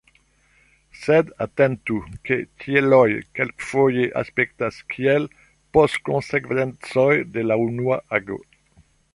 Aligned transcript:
Sed 0.99 1.27
atentu 1.45 1.97
ke 2.29 2.37
tieloj 2.63 3.05
kelkfoje 3.41 4.07
aspektas 4.23 4.81
kiel 4.95 5.29
postkonsekvencoj 5.79 7.09
de 7.37 7.49
la 7.51 7.63
unua 7.69 8.01
ago. 8.21 8.41